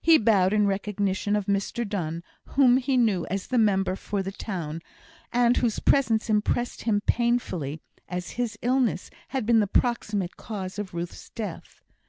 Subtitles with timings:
[0.00, 4.30] He bowed in recognition of Mr Donne, whom he knew as the member for the
[4.30, 4.82] town,
[5.32, 10.94] and whose presence impressed him painfully, as his illness had been the proximate cause of
[10.94, 11.82] Ruth's death.